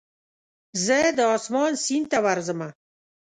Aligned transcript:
زه 0.85 0.97
د 1.17 1.19
اسمان 1.35 1.71
سیند 1.83 2.05
ته 2.11 2.17
ورځمه 2.25 2.69